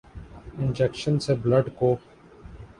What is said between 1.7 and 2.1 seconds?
کو